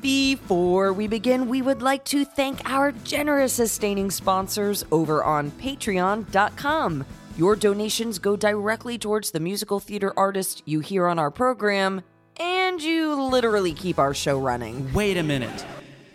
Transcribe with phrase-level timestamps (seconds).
[0.00, 7.04] Before we begin, we would like to thank our generous sustaining sponsors over on patreon.com.
[7.36, 12.02] Your donations go directly towards the musical theater artist you hear on our program,
[12.36, 14.92] and you literally keep our show running.
[14.92, 15.64] Wait a minute.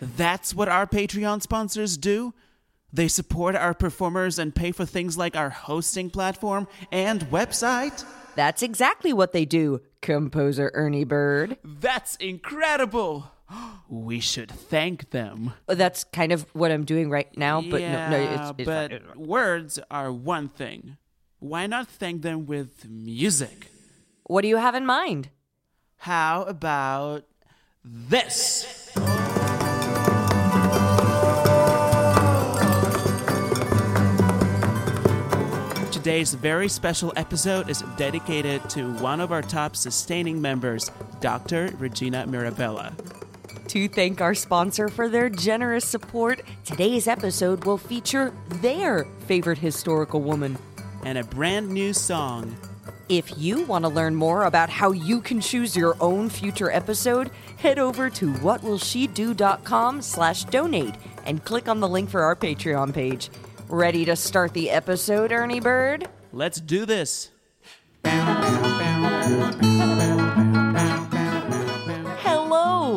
[0.00, 2.32] That's what our Patreon sponsors do?
[2.90, 8.04] They support our performers and pay for things like our hosting platform and website?
[8.34, 11.58] That's exactly what they do, composer Ernie Bird.
[11.62, 13.33] That's incredible!
[13.88, 15.52] We should thank them.
[15.66, 18.90] That's kind of what I'm doing right now, but yeah, no, no, it's, it's but
[18.90, 19.26] fine.
[19.26, 20.96] words are one thing.
[21.38, 23.68] Why not thank them with music?
[24.24, 25.28] What do you have in mind?
[25.98, 27.24] How about
[27.84, 28.90] this?
[35.92, 41.70] Today's very special episode is dedicated to one of our top sustaining members, Dr.
[41.78, 42.92] Regina Mirabella.
[43.74, 50.22] To thank our sponsor for their generous support, today's episode will feature their favorite historical
[50.22, 50.56] woman.
[51.04, 52.56] And a brand new song.
[53.08, 57.32] If you want to learn more about how you can choose your own future episode,
[57.56, 60.94] head over to whatwillshedo.com slash donate
[61.26, 63.28] and click on the link for our Patreon page.
[63.68, 66.08] Ready to start the episode, Ernie Bird?
[66.32, 67.32] Let's do this.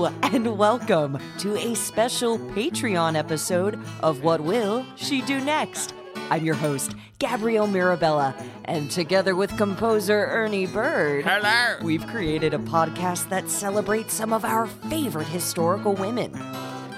[0.07, 5.93] Hello and welcome to a special Patreon episode of What Will She Do Next?
[6.29, 11.75] I'm your host, Gabrielle Mirabella, and together with composer Ernie Bird, Hello.
[11.83, 16.33] we've created a podcast that celebrates some of our favorite historical women.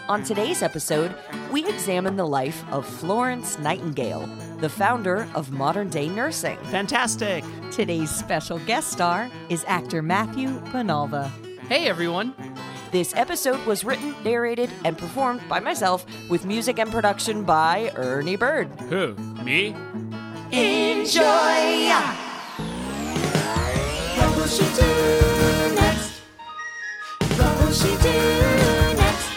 [0.07, 1.15] On today's episode,
[1.51, 6.59] we examine the life of Florence Nightingale, the founder of modern day nursing.
[6.65, 7.43] Fantastic.
[7.71, 11.31] Today's special guest star is actor Matthew Bonalva.
[11.67, 12.33] Hey everyone!
[12.91, 18.35] This episode was written, narrated, and performed by myself with music and production by Ernie
[18.35, 18.67] Bird.
[18.89, 19.13] Who?
[19.43, 19.75] Me?
[20.51, 21.21] Enjoy!
[24.17, 26.21] What will she do next?
[27.37, 29.29] What will she do next?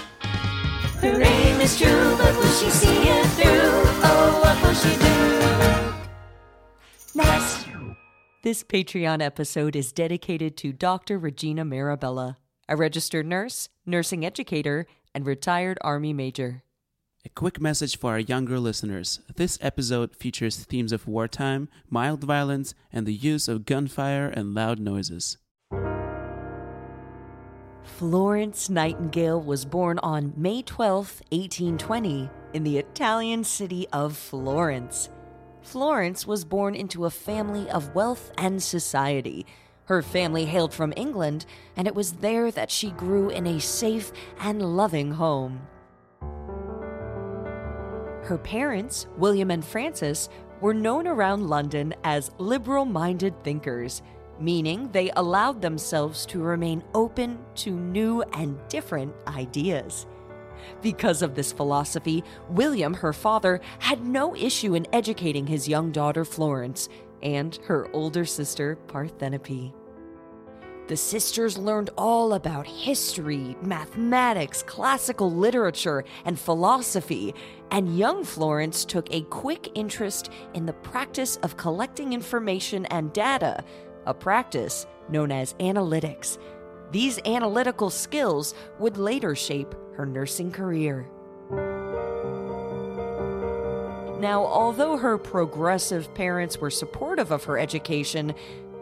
[1.03, 3.83] Her aim is true, but will she see it through?
[4.03, 5.05] Oh, what will she do
[7.23, 7.69] next?
[8.43, 11.19] This Patreon episode is dedicated to Dr.
[11.19, 12.39] Regina Mirabella,
[12.73, 16.63] a registered nurse, nursing educator, and retired Army Major.
[17.23, 19.21] A quick message for our younger listeners.
[19.37, 24.79] This episode features themes of wartime, mild violence, and the use of gunfire and loud
[24.79, 25.37] noises.
[27.83, 35.11] Florence Nightingale was born on May 12, 1820, in the Italian city of Florence.
[35.61, 39.45] Florence was born into a family of wealth and society.
[39.87, 41.45] Her family hailed from England,
[41.77, 45.61] and it was there that she grew in a safe and loving home.
[48.23, 50.29] Her parents, William and Frances,
[50.61, 54.01] were known around London as liberal minded thinkers,
[54.39, 60.07] meaning they allowed themselves to remain open to new and different ideas.
[60.81, 66.25] Because of this philosophy, William, her father, had no issue in educating his young daughter
[66.25, 66.89] Florence
[67.23, 69.73] and her older sister Parthenope.
[70.89, 77.35] The sisters learned all about history, mathematics, classical literature, and philosophy,
[77.71, 83.65] and young Florence took a quick interest in the practice of collecting information and data,
[84.07, 86.39] a practice known as analytics.
[86.91, 91.09] These analytical skills would later shape her nursing career.
[94.23, 98.37] Now, although her progressive parents were supportive of her education,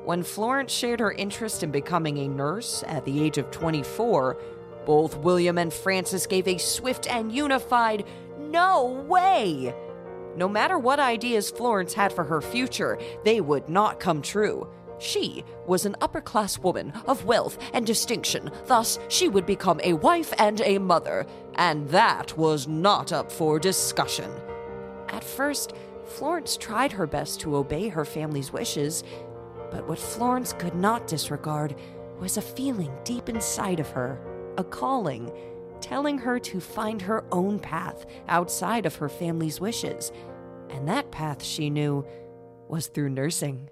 [0.04, 4.36] when Florence shared her interest in becoming a nurse at the age of 24,
[4.84, 8.04] both William and Frances gave a swift and unified
[8.38, 9.74] no way.
[10.36, 14.68] No matter what ideas Florence had for her future, they would not come true.
[14.98, 19.94] She was an upper class woman of wealth and distinction, thus, she would become a
[19.94, 21.24] wife and a mother,
[21.54, 24.30] and that was not up for discussion.
[25.10, 25.74] At first,
[26.04, 29.04] Florence tried her best to obey her family's wishes,
[29.70, 31.74] but what Florence could not disregard
[32.18, 34.20] was a feeling deep inside of her,
[34.56, 35.32] a calling,
[35.80, 40.12] telling her to find her own path outside of her family's wishes.
[40.68, 42.06] And that path, she knew,
[42.68, 43.68] was through nursing.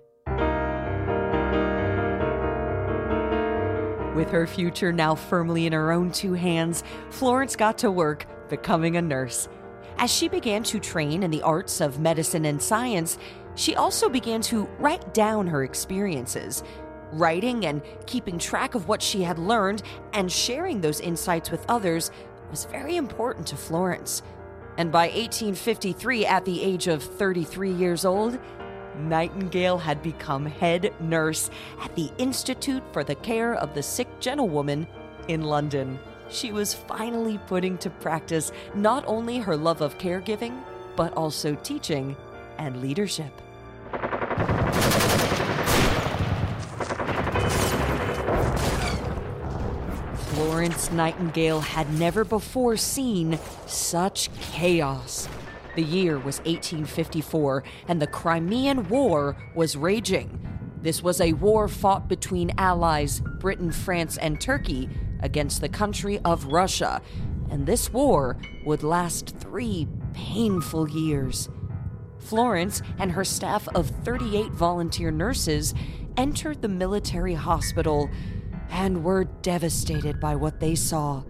[4.16, 8.96] With her future now firmly in her own two hands, Florence got to work becoming
[8.96, 9.48] a nurse.
[10.00, 13.18] As she began to train in the arts of medicine and science,
[13.56, 16.62] she also began to write down her experiences.
[17.10, 22.12] Writing and keeping track of what she had learned and sharing those insights with others
[22.48, 24.22] was very important to Florence.
[24.76, 28.38] And by 1853, at the age of 33 years old,
[28.96, 31.50] Nightingale had become head nurse
[31.80, 34.86] at the Institute for the Care of the Sick Gentlewoman
[35.26, 35.98] in London.
[36.30, 40.62] She was finally putting to practice not only her love of caregiving,
[40.96, 42.16] but also teaching
[42.58, 43.32] and leadership.
[50.34, 55.28] Florence Nightingale had never before seen such chaos.
[55.76, 60.40] The year was 1854, and the Crimean War was raging.
[60.82, 64.88] This was a war fought between allies Britain, France, and Turkey
[65.20, 67.02] against the country of Russia,
[67.50, 71.48] and this war would last three painful years.
[72.18, 75.74] Florence and her staff of 38 volunteer nurses
[76.16, 78.10] entered the military hospital
[78.70, 81.22] and were devastated by what they saw.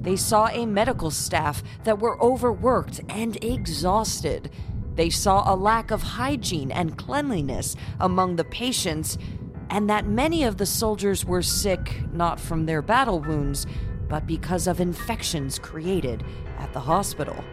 [0.00, 4.50] They saw a medical staff that were overworked and exhausted.
[4.94, 9.18] They saw a lack of hygiene and cleanliness among the patients,
[9.70, 13.66] and that many of the soldiers were sick not from their battle wounds,
[14.08, 16.24] but because of infections created
[16.58, 17.44] at the hospital.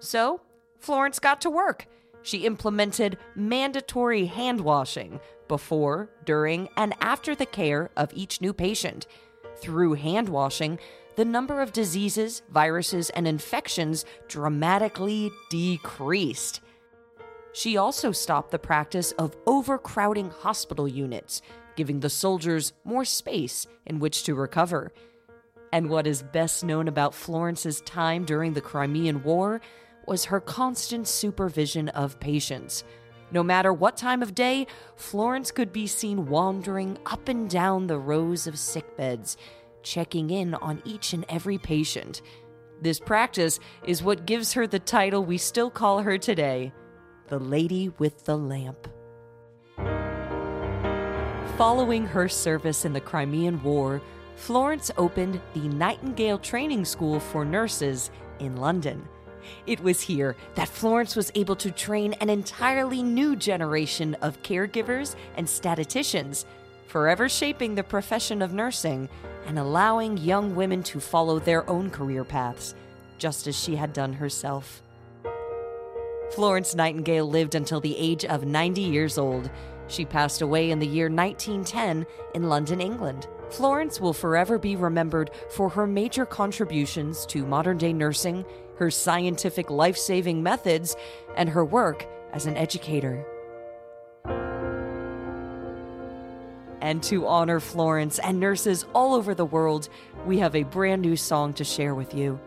[0.00, 0.40] So,
[0.78, 1.86] Florence got to work.
[2.22, 9.06] She implemented mandatory hand washing before, during, and after the care of each new patient.
[9.56, 10.78] Through hand washing,
[11.16, 16.60] the number of diseases, viruses, and infections dramatically decreased.
[17.52, 21.42] She also stopped the practice of overcrowding hospital units,
[21.76, 24.92] giving the soldiers more space in which to recover.
[25.72, 29.60] And what is best known about Florence's time during the Crimean War
[30.06, 32.84] was her constant supervision of patients.
[33.30, 34.66] No matter what time of day,
[34.96, 39.36] Florence could be seen wandering up and down the rows of sick beds,
[39.82, 42.22] checking in on each and every patient.
[42.82, 46.72] This practice is what gives her the title we still call her today
[47.28, 48.88] the Lady with the Lamp.
[51.56, 54.00] Following her service in the Crimean War,
[54.36, 59.06] Florence opened the Nightingale Training School for Nurses in London.
[59.66, 65.14] It was here that Florence was able to train an entirely new generation of caregivers
[65.36, 66.46] and statisticians,
[66.86, 69.08] forever shaping the profession of nursing
[69.46, 72.74] and allowing young women to follow their own career paths,
[73.18, 74.82] just as she had done herself.
[76.34, 79.50] Florence Nightingale lived until the age of 90 years old.
[79.88, 83.28] She passed away in the year 1910 in London, England.
[83.50, 88.46] Florence will forever be remembered for her major contributions to modern day nursing,
[88.78, 90.96] her scientific life saving methods,
[91.36, 93.26] and her work as an educator.
[96.80, 99.90] And to honor Florence and nurses all over the world,
[100.26, 102.40] we have a brand new song to share with you.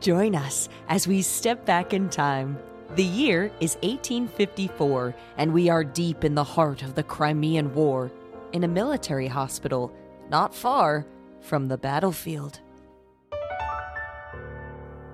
[0.00, 2.58] Join us as we step back in time.
[2.96, 8.12] The year is 1854, and we are deep in the heart of the Crimean War,
[8.52, 9.92] in a military hospital
[10.30, 11.04] not far
[11.40, 12.60] from the battlefield.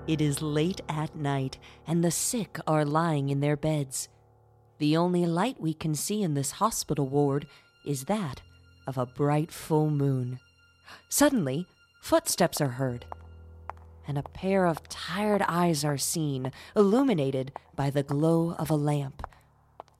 [0.06, 4.10] It is late at night, and the sick are lying in their beds.
[4.76, 7.46] The only light we can see in this hospital ward
[7.86, 8.42] is that
[8.86, 10.38] of a bright full moon.
[11.08, 11.66] Suddenly,
[12.02, 13.06] footsteps are heard,
[14.10, 19.24] and a pair of tired eyes are seen, illuminated by the glow of a lamp.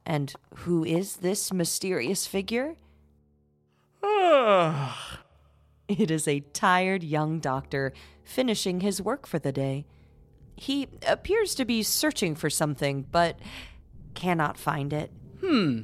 [0.05, 2.75] And who is this mysterious figure?
[5.87, 7.93] It is a tired young doctor
[8.25, 9.87] finishing his work for the day.
[10.57, 13.38] He appears to be searching for something, but
[14.14, 15.12] cannot find it.
[15.40, 15.83] Hmm.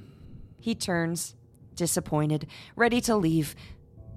[0.59, 1.37] He turns,
[1.76, 3.54] disappointed, ready to leave,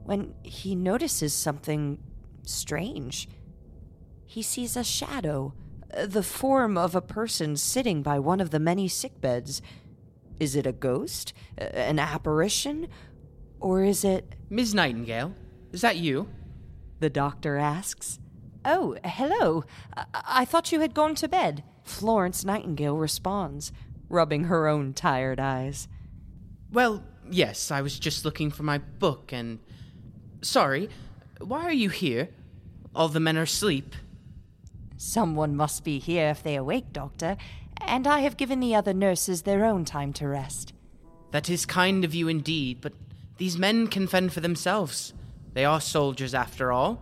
[0.03, 1.99] when he notices something
[2.43, 3.29] strange.
[4.29, 5.55] He sees a shadow,
[5.91, 9.59] uh, the form of a person sitting by one of the many sick beds.
[10.39, 11.33] Is it a ghost?
[11.59, 12.89] Uh, An apparition?
[13.59, 14.35] Or is it.
[14.47, 15.33] Miss Nightingale,
[15.73, 16.29] is that you?
[16.99, 18.19] The doctor asks.
[18.63, 19.63] Oh, hello.
[19.97, 21.63] I, I thought you had gone to bed.
[21.83, 23.71] Florence Nightingale responds,
[24.09, 25.87] rubbing her own tired eyes.
[26.71, 29.57] Well, yes, I was just looking for my book and.
[30.43, 30.87] Sorry,
[31.39, 32.29] why are you here?
[32.95, 33.95] All the men are asleep.
[35.01, 37.37] Someone must be here if they awake, Doctor,
[37.79, 40.73] and I have given the other nurses their own time to rest.
[41.31, 42.91] That is kind of you indeed, but
[43.37, 45.13] these men can fend for themselves.
[45.53, 47.01] They are soldiers after all.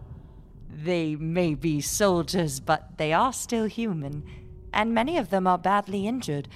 [0.70, 4.24] They may be soldiers, but they are still human,
[4.72, 6.48] and many of them are badly injured.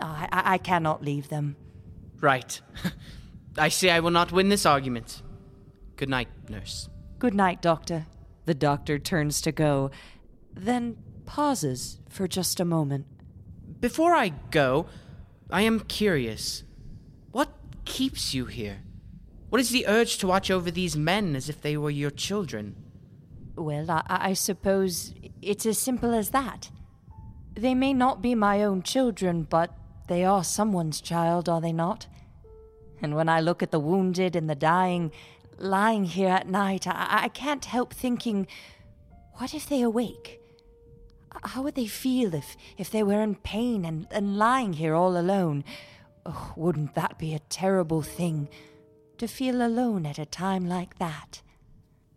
[0.00, 1.54] I, I, I cannot leave them.
[2.20, 2.60] Right.
[3.56, 5.22] I say I will not win this argument.
[5.94, 6.88] Good night, nurse.
[7.20, 8.06] Good night, Doctor.
[8.46, 9.90] The doctor turns to go,
[10.58, 13.06] then pauses for just a moment.
[13.80, 14.86] Before I go,
[15.50, 16.64] I am curious.
[17.30, 17.50] What
[17.84, 18.78] keeps you here?
[19.50, 22.76] What is the urge to watch over these men as if they were your children?
[23.56, 26.70] Well, I, I suppose it's as simple as that.
[27.54, 29.72] They may not be my own children, but
[30.08, 32.06] they are someone's child, are they not?
[33.00, 35.12] And when I look at the wounded and the dying
[35.56, 38.46] lying here at night, I, I can't help thinking
[39.34, 40.40] what if they awake?
[41.44, 45.16] How would they feel if, if they were in pain and, and lying here all
[45.16, 45.64] alone?
[46.26, 48.48] Oh, wouldn't that be a terrible thing
[49.18, 51.42] to feel alone at a time like that?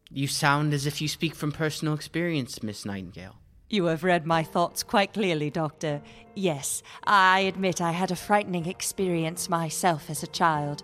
[0.09, 3.37] You sound as if you speak from personal experience, Miss Nightingale.
[3.69, 6.01] You have read my thoughts quite clearly, Doctor.
[6.35, 10.83] Yes, I admit I had a frightening experience myself as a child.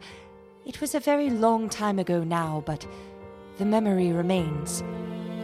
[0.65, 2.87] It was a very long time ago now, but
[3.57, 4.83] the memory remains.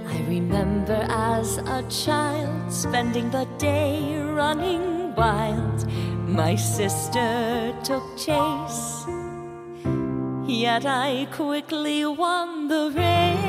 [0.07, 5.87] I remember as a child spending the day running wild.
[6.27, 9.05] My sister took chase,
[10.45, 13.43] yet I quickly won the race.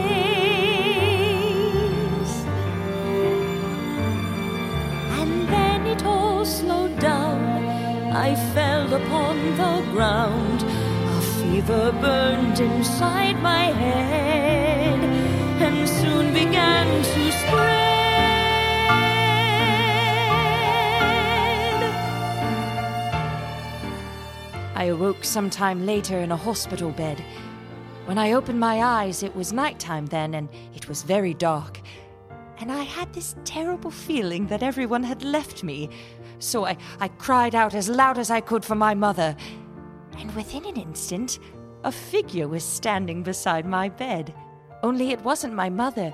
[5.19, 7.43] And then it all slowed down.
[8.13, 10.63] I fell upon the ground.
[10.63, 15.01] A fever burned inside my head
[15.61, 16.44] and soon.
[24.85, 27.19] I awoke some time later in a hospital bed.
[28.05, 31.81] When I opened my eyes, it was nighttime then, and it was very dark.
[32.59, 35.89] And I had this terrible feeling that everyone had left me.
[36.39, 39.35] So I, I cried out as loud as I could for my mother.
[40.19, 41.39] And within an instant,
[41.83, 44.35] a figure was standing beside my bed.
[44.83, 46.13] Only it wasn't my mother,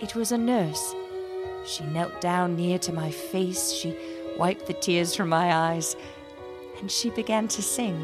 [0.00, 0.94] it was a nurse.
[1.66, 3.96] She knelt down near to my face, she
[4.38, 5.96] wiped the tears from my eyes,
[6.80, 7.98] and she began to sing.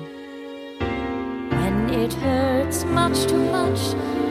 [0.79, 3.81] When it hurts much too much,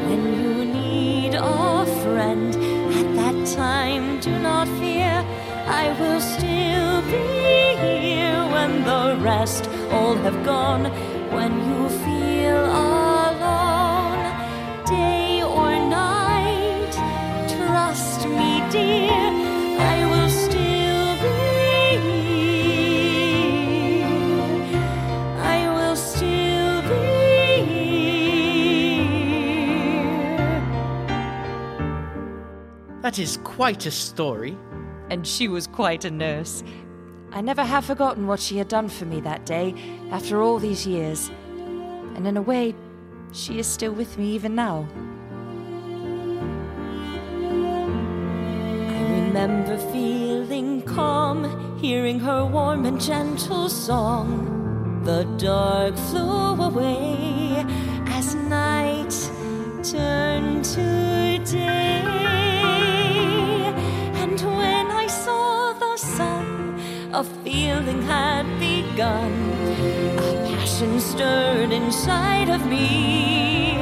[0.08, 2.56] when you need a friend,
[3.00, 5.26] at that time do not fear.
[5.68, 10.86] I will still be here when the rest all have gone.
[11.32, 11.90] When you
[33.10, 34.56] That is quite a story.
[35.10, 36.64] and she was quite a nurse.
[37.32, 39.74] I never have forgotten what she had done for me that day,
[40.12, 41.32] after all these years.
[42.14, 42.76] And in a way,
[43.32, 44.88] she is still with me even now.
[48.96, 55.02] I remember feeling calm, hearing her warm and gentle song.
[55.04, 57.66] The dark flew away
[58.06, 59.16] as night
[59.84, 62.29] turned to day.
[67.14, 69.32] A feeling had begun.
[70.18, 73.78] A passion stirred inside of me.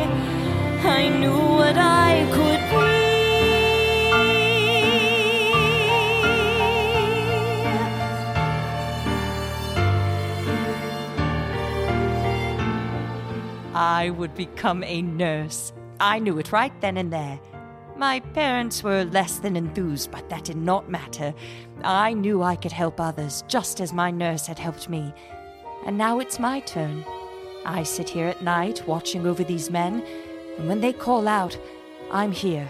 [0.84, 3.08] I knew what I could be.
[13.74, 15.74] I would become a nurse.
[16.00, 17.40] I knew it right then and there.
[17.98, 21.34] My parents were less than enthused, but that did not matter.
[21.84, 25.12] I knew I could help others, just as my nurse had helped me.
[25.84, 27.04] And now it's my turn.
[27.66, 30.04] I sit here at night watching over these men,
[30.60, 31.58] and when they call out,
[32.12, 32.70] I'm here,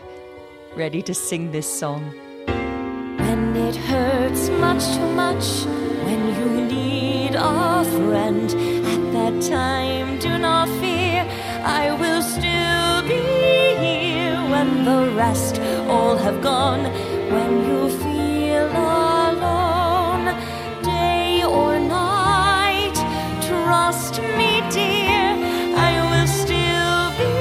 [0.78, 2.04] ready to sing this song.
[2.48, 5.66] When it hurts much too much,
[6.06, 11.28] when you need a friend, at that time do not fear.
[11.66, 13.77] I will still be
[14.58, 15.56] when the rest
[15.88, 16.84] all have gone.
[17.34, 18.68] When you feel
[19.30, 20.26] alone,
[20.84, 22.98] day or night,
[23.50, 25.28] trust me, dear.
[25.90, 27.36] I will still be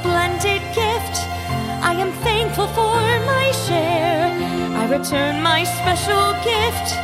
[4.89, 6.97] return my special gift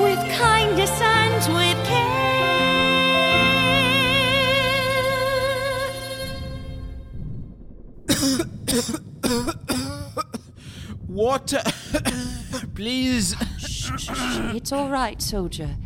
[0.00, 2.20] with kindness and with care.
[11.08, 11.62] Water,
[12.74, 13.36] please.
[13.58, 14.54] Shh, shh, shh.
[14.54, 15.76] It's all right, soldier.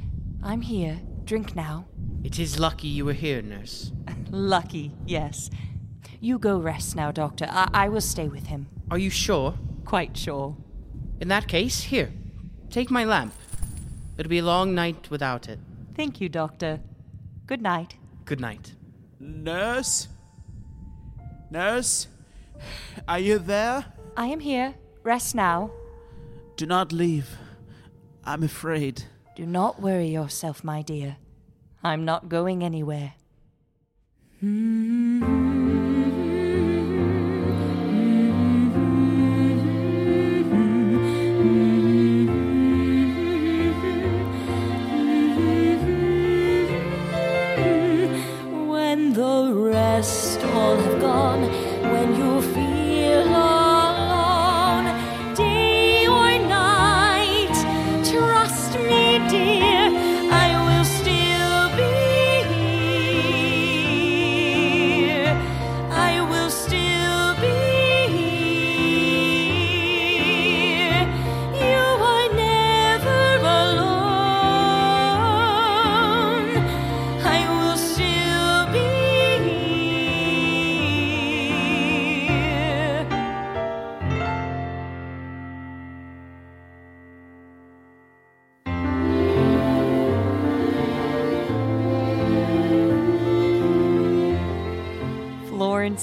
[0.42, 1.00] I'm here.
[1.24, 1.86] Drink now.
[2.22, 3.92] It is lucky you were here, nurse.
[4.30, 5.50] lucky, yes.
[6.20, 7.46] You go rest now, doctor.
[7.50, 8.68] I-, I will stay with him.
[8.90, 9.58] Are you sure?
[9.84, 10.56] Quite sure.
[11.20, 12.12] In that case, here.
[12.70, 13.32] Take my lamp.
[14.18, 15.58] It'll be a long night without it.
[15.94, 16.80] Thank you, Doctor.
[17.46, 17.94] Good night.
[18.24, 18.74] Good night.
[19.20, 20.08] Nurse?
[21.50, 22.08] Nurse?
[23.06, 23.84] Are you there?
[24.16, 24.74] I am here.
[25.02, 25.70] Rest now.
[26.56, 27.36] Do not leave.
[28.24, 29.04] I'm afraid.
[29.36, 31.16] Do not worry yourself, my dear.
[31.82, 33.14] I'm not going anywhere.
[34.40, 35.43] When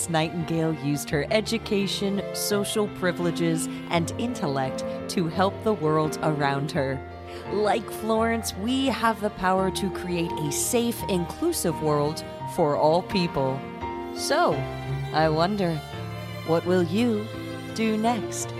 [0.02, 7.00] Florence Nightingale used her education, social privileges, and intellect to help the world around her.
[7.52, 13.60] Like Florence, we have the power to create a safe, inclusive world for all people.
[14.16, 14.54] So,
[15.14, 15.76] I wonder,
[16.48, 17.28] what will you
[17.76, 18.52] do next?